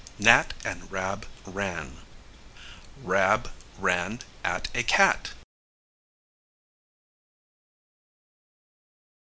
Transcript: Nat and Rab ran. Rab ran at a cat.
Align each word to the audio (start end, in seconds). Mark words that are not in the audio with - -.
Nat 0.17 0.55
and 0.65 0.91
Rab 0.91 1.27
ran. 1.45 1.97
Rab 3.03 3.51
ran 3.77 4.19
at 4.43 4.67
a 4.75 4.81
cat. 4.81 5.33